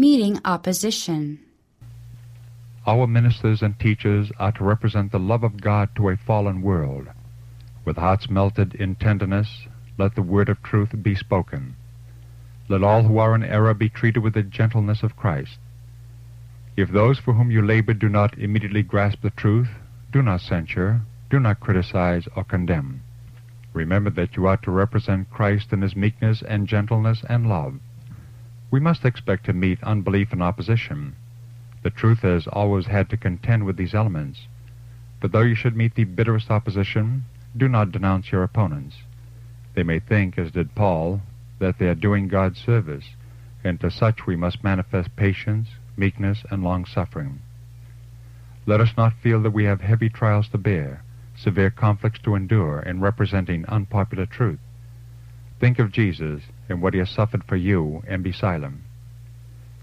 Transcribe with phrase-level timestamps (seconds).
[0.00, 1.40] Meeting opposition.
[2.86, 7.08] Our ministers and teachers are to represent the love of God to a fallen world.
[7.84, 9.66] With hearts melted in tenderness,
[9.98, 11.76] let the word of truth be spoken.
[12.66, 15.58] Let all who are in error be treated with the gentleness of Christ.
[16.78, 19.68] If those for whom you labor do not immediately grasp the truth,
[20.10, 23.02] do not censure, do not criticize or condemn.
[23.74, 27.74] Remember that you are to represent Christ in his meekness and gentleness and love.
[28.70, 31.16] We must expect to meet unbelief and opposition.
[31.82, 34.46] The truth has always had to contend with these elements.
[35.20, 37.24] But though you should meet the bitterest opposition,
[37.56, 38.96] do not denounce your opponents.
[39.74, 41.20] They may think, as did Paul,
[41.58, 43.04] that they are doing God's service,
[43.64, 47.40] and to such we must manifest patience, meekness, and long-suffering.
[48.66, 51.02] Let us not feel that we have heavy trials to bear,
[51.36, 54.60] severe conflicts to endure in representing unpopular truth.
[55.60, 58.78] Think of Jesus and what he has suffered for you, and be silent.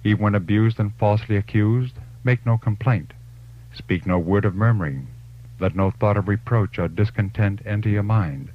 [0.04, 3.14] Even when abused and falsely accused, make no complaint.
[3.76, 5.08] Speak no word of murmuring.
[5.60, 8.50] Let no thought of reproach or discontent enter your mind.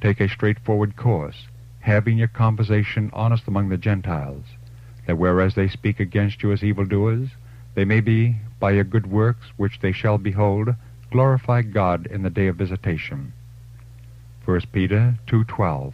[0.00, 1.46] Take a straightforward course,
[1.80, 4.44] having your conversation honest among the Gentiles,
[5.06, 7.28] that whereas they speak against you as evildoers,
[7.74, 10.70] they may be, by your good works which they shall behold,
[11.10, 13.34] glorify God in the day of visitation.
[14.46, 15.92] 1 Peter 2.12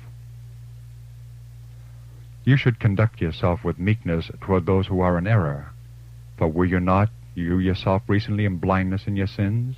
[2.47, 5.73] You should conduct yourself with meekness toward those who are in error.
[6.39, 9.75] For were you not, you yourself recently in blindness in your sins?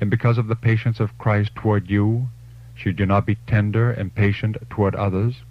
[0.00, 2.28] And because of the patience of Christ toward you,
[2.76, 5.42] should you not be tender and patient toward others?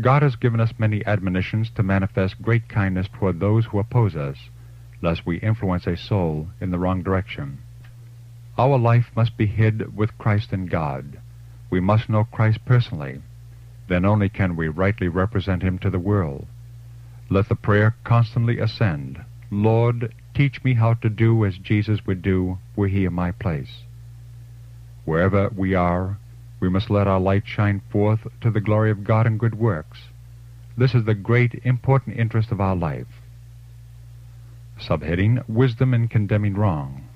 [0.00, 4.36] God has given us many admonitions to manifest great kindness toward those who oppose us,
[5.02, 7.58] lest we influence a soul in the wrong direction.
[8.56, 11.18] Our life must be hid with Christ in God.
[11.68, 13.22] We must know Christ personally.
[13.88, 16.46] Then only can we rightly represent him to the world.
[17.28, 22.58] Let the prayer constantly ascend, Lord, teach me how to do as Jesus would do
[22.74, 23.82] were he in my place.
[25.04, 26.18] Wherever we are,
[26.60, 29.98] we must let our light shine forth to the glory of God in good works.
[30.76, 33.08] This is the great, important interest of our life.
[34.80, 37.08] Subheading Wisdom in Condemning Wrong.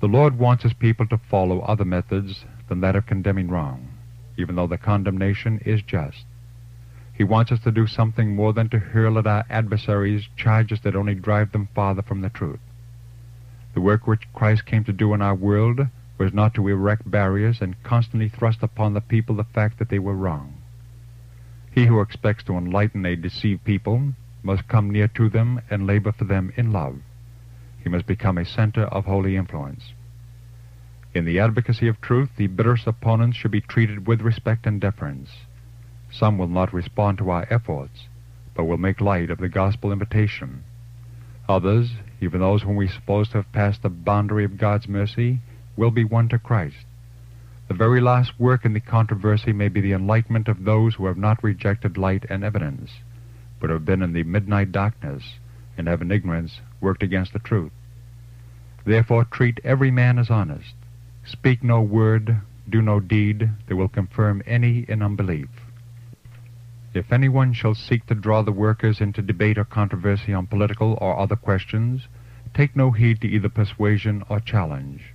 [0.00, 3.88] The Lord wants His people to follow other methods than that of condemning wrong,
[4.36, 6.24] even though the condemnation is just.
[7.12, 10.96] He wants us to do something more than to hurl at our adversaries charges that
[10.96, 12.60] only drive them farther from the truth.
[13.74, 17.60] The work which Christ came to do in our world was not to erect barriers
[17.60, 20.54] and constantly thrust upon the people the fact that they were wrong.
[21.70, 24.12] He who expects to enlighten a deceived people
[24.42, 26.98] must come near to them and labor for them in love.
[27.82, 29.93] He must become a center of holy influence.
[31.14, 35.30] In the advocacy of truth, the bitterest opponents should be treated with respect and deference.
[36.10, 38.08] Some will not respond to our efforts,
[38.52, 40.64] but will make light of the gospel invitation.
[41.48, 45.38] Others, even those whom we suppose to have passed the boundary of God's mercy,
[45.76, 46.84] will be won to Christ.
[47.68, 51.16] The very last work in the controversy may be the enlightenment of those who have
[51.16, 52.90] not rejected light and evidence,
[53.60, 55.38] but have been in the midnight darkness,
[55.78, 57.72] and have in ignorance worked against the truth.
[58.84, 60.74] Therefore treat every man as honest.
[61.26, 65.48] Speak no word, do no deed that will confirm any in unbelief.
[66.92, 71.18] If anyone shall seek to draw the workers into debate or controversy on political or
[71.18, 72.08] other questions,
[72.52, 75.14] take no heed to either persuasion or challenge.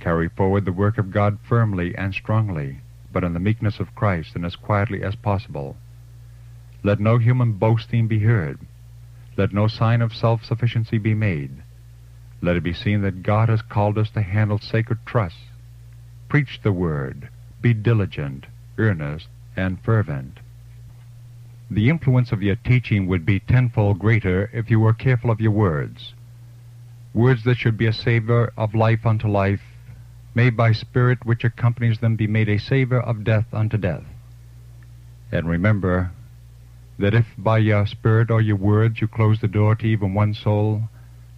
[0.00, 2.80] Carry forward the work of God firmly and strongly,
[3.12, 5.76] but in the meekness of Christ and as quietly as possible.
[6.82, 8.60] Let no human boasting be heard.
[9.36, 11.61] Let no sign of self-sufficiency be made.
[12.42, 15.38] Let it be seen that God has called us to handle sacred trusts.
[16.28, 17.28] Preach the word.
[17.60, 20.40] Be diligent, earnest, and fervent.
[21.70, 25.52] The influence of your teaching would be tenfold greater if you were careful of your
[25.52, 26.14] words.
[27.14, 29.62] Words that should be a savor of life unto life
[30.34, 34.04] may by spirit which accompanies them be made a savor of death unto death.
[35.30, 36.10] And remember
[36.98, 40.34] that if by your spirit or your words you close the door to even one
[40.34, 40.88] soul,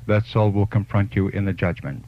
[0.06, 2.04] that soul will confront you in the judgment.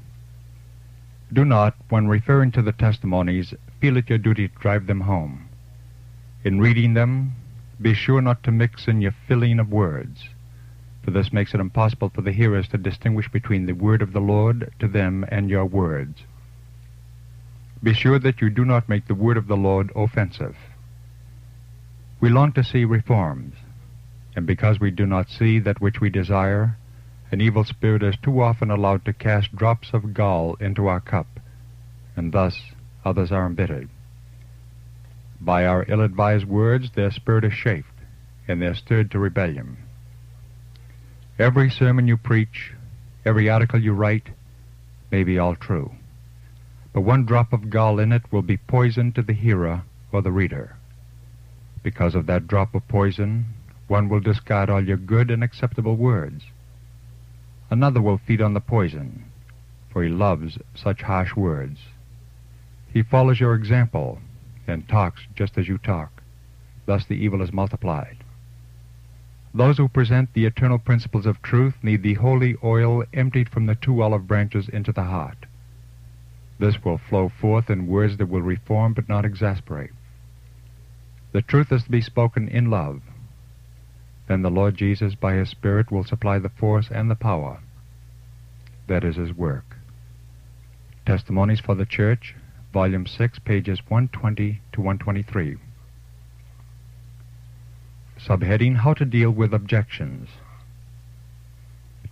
[1.32, 5.48] Do not, when referring to the testimonies, feel it your duty to drive them home.
[6.44, 7.32] In reading them,
[7.80, 10.28] be sure not to mix in your filling of words,
[11.02, 14.20] for this makes it impossible for the hearers to distinguish between the word of the
[14.20, 16.22] Lord to them and your words.
[17.82, 20.56] Be sure that you do not make the word of the Lord offensive.
[22.20, 23.54] We long to see reforms,
[24.34, 26.76] and because we do not see that which we desire,
[27.32, 31.26] an evil spirit is too often allowed to cast drops of gall into our cup,
[32.14, 32.60] and thus
[33.04, 33.88] others are embittered.
[35.40, 37.88] By our ill-advised words their spirit is chafed,
[38.46, 39.76] and they're stirred to rebellion.
[41.38, 42.72] Every sermon you preach,
[43.24, 44.30] every article you write,
[45.10, 45.92] may be all true.
[46.92, 49.82] But one drop of gall in it will be poison to the hearer
[50.12, 50.76] or the reader.
[51.82, 53.46] Because of that drop of poison,
[53.86, 56.44] one will discard all your good and acceptable words.
[57.70, 59.24] Another will feed on the poison,
[59.90, 61.80] for he loves such harsh words.
[62.92, 64.20] He follows your example
[64.66, 66.22] and talks just as you talk.
[66.86, 68.18] Thus the evil is multiplied.
[69.52, 73.74] Those who present the eternal principles of truth need the holy oil emptied from the
[73.74, 75.46] two olive branches into the heart.
[76.58, 79.92] This will flow forth in words that will reform but not exasperate.
[81.32, 83.02] The truth is to be spoken in love.
[84.28, 87.60] Then the Lord Jesus, by His Spirit, will supply the force and the power.
[88.88, 89.76] That is His work.
[91.04, 92.34] Testimonies for the Church,
[92.72, 95.56] Volume 6, pages 120 to 123.
[98.18, 100.28] Subheading How to Deal with Objections.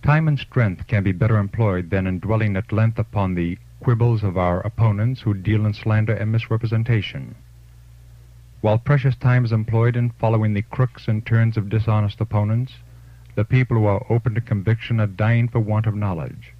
[0.01, 4.23] Time and strength can be better employed than in dwelling at length upon the quibbles
[4.23, 7.35] of our opponents who deal in slander and misrepresentation.
[8.61, 12.73] While precious time is employed in following the crooks and turns of dishonest opponents,
[13.35, 16.53] the people who are open to conviction are dying for want of knowledge.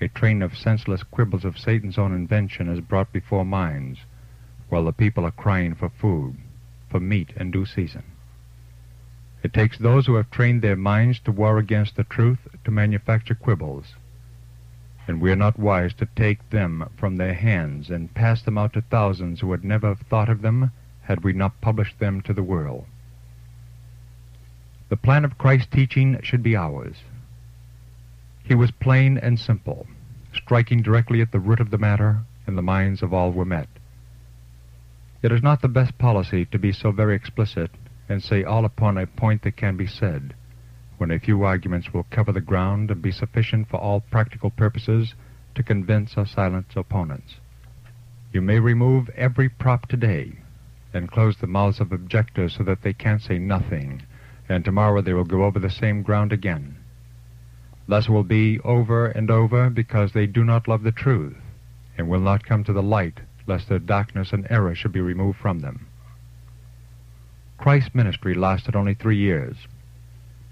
[0.00, 4.00] A train of senseless quibbles of Satan's own invention is brought before minds,
[4.68, 6.36] while the people are crying for food,
[6.88, 8.02] for meat in due season.
[9.42, 13.34] It takes those who have trained their minds to war against the truth to manufacture
[13.34, 13.94] quibbles.
[15.06, 18.72] And we are not wise to take them from their hands and pass them out
[18.74, 20.70] to thousands who would never have thought of them
[21.02, 22.86] had we not published them to the world.
[24.88, 26.96] The plan of Christ's teaching should be ours.
[28.44, 29.86] He was plain and simple,
[30.32, 33.68] striking directly at the root of the matter, and the minds of all were met.
[35.22, 37.70] It is not the best policy to be so very explicit
[38.08, 40.34] and say all upon a point that can be said,
[41.02, 45.14] when a few arguments will cover the ground and be sufficient for all practical purposes
[45.52, 47.40] to convince or silence opponents.
[48.32, 50.34] You may remove every prop today
[50.94, 54.02] and close the mouths of objectors so that they can't say nothing,
[54.48, 56.76] and tomorrow they will go over the same ground again.
[57.88, 61.34] Thus will be over and over because they do not love the truth
[61.98, 63.18] and will not come to the light
[63.48, 65.88] lest their darkness and error should be removed from them.
[67.58, 69.56] Christ's ministry lasted only three years,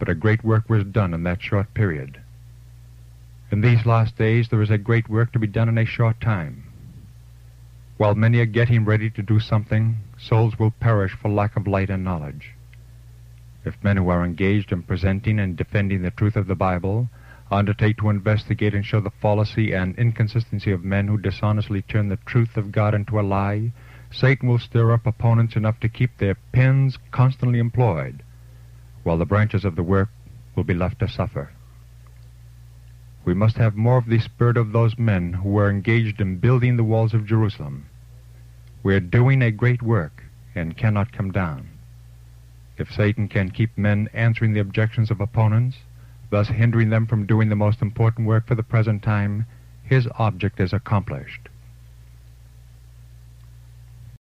[0.00, 2.20] but a great work was done in that short period.
[3.52, 6.20] In these last days, there is a great work to be done in a short
[6.20, 6.64] time.
[7.98, 11.90] While many are getting ready to do something, souls will perish for lack of light
[11.90, 12.54] and knowledge.
[13.64, 17.10] If men who are engaged in presenting and defending the truth of the Bible
[17.50, 22.16] undertake to investigate and show the fallacy and inconsistency of men who dishonestly turn the
[22.24, 23.72] truth of God into a lie,
[24.10, 28.22] Satan will stir up opponents enough to keep their pens constantly employed,
[29.10, 30.08] while the branches of the work
[30.54, 31.50] will be left to suffer.
[33.24, 36.76] We must have more of the spirit of those men who were engaged in building
[36.76, 37.86] the walls of Jerusalem.
[38.84, 40.22] We are doing a great work
[40.54, 41.70] and cannot come down.
[42.78, 45.78] If Satan can keep men answering the objections of opponents,
[46.30, 49.44] thus hindering them from doing the most important work for the present time,
[49.82, 51.48] his object is accomplished.